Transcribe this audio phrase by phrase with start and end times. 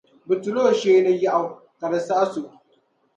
[0.27, 1.43] Bɛ tula o shee ni yɛɣu
[1.79, 2.43] ka di saɣis’ o.